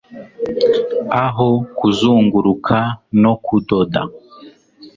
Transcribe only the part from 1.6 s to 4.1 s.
kuzunguruka no kudoda